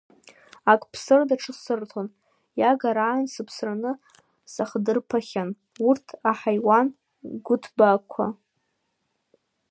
Ак 0.71 0.81
ԥсыр, 0.91 1.21
даҽак 1.27 1.57
аасырҭон, 1.57 2.07
иагараан 2.59 3.23
сыԥсраны 3.33 3.91
сахдырԥахьан, 4.53 5.49
урҭ 5.87 6.07
аҳаиуан 6.29 6.87
гуҭбаақуа! 7.45 8.25